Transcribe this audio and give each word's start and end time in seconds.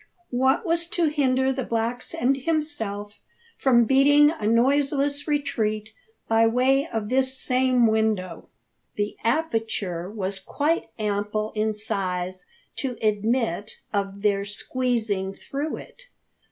What 0.31 0.65
was 0.65 0.87
to 0.87 1.09
hinder 1.09 1.53
the 1.53 1.63
blacks 1.63 2.15
and 2.15 2.35
himself 2.35 3.19
from 3.59 3.85
beating 3.85 4.31
a 4.31 4.47
noiseless 4.47 5.27
retreat 5.27 5.91
by 6.27 6.47
way 6.47 6.87
of 6.91 7.09
this 7.09 7.37
same 7.37 7.85
window? 7.85 8.49
The 8.95 9.15
aperture 9.23 10.09
was 10.09 10.39
quite 10.39 10.89
ample 10.97 11.51
in 11.53 11.71
size 11.71 12.47
to 12.77 12.97
admit 12.99 13.73
of 13.93 14.23
their 14.23 14.43
squeezing 14.43 15.35
through 15.35 15.77
it. 15.77 16.01